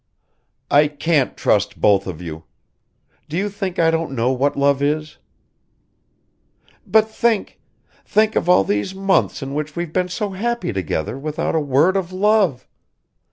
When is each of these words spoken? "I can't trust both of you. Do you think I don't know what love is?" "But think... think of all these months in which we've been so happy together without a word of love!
"I 0.71 0.87
can't 0.87 1.37
trust 1.37 1.79
both 1.79 2.07
of 2.07 2.23
you. 2.23 2.45
Do 3.29 3.37
you 3.37 3.49
think 3.49 3.77
I 3.77 3.91
don't 3.91 4.13
know 4.13 4.31
what 4.31 4.57
love 4.57 4.81
is?" 4.81 5.19
"But 6.87 7.07
think... 7.07 7.59
think 8.03 8.35
of 8.35 8.49
all 8.49 8.63
these 8.63 8.95
months 8.95 9.43
in 9.43 9.53
which 9.53 9.75
we've 9.75 9.93
been 9.93 10.09
so 10.09 10.31
happy 10.31 10.73
together 10.73 11.19
without 11.19 11.53
a 11.53 11.59
word 11.61 11.95
of 11.95 12.11
love! 12.11 12.67